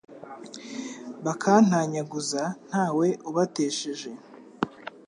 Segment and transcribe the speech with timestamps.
[1.25, 4.11] bakantanyaguza nta we ubatesheje